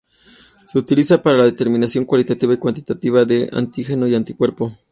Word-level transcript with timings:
Se 0.65 0.79
utiliza 0.79 1.21
para 1.21 1.37
la 1.37 1.43
determinación 1.45 2.05
cualitativa 2.05 2.55
y 2.55 2.57
cuantitativa 2.57 3.23
de 3.23 3.47
antígeno 3.53 4.07
y 4.07 4.15
anticuerpo. 4.15 4.75